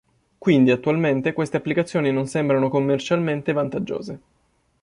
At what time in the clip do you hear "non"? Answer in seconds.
2.11-2.25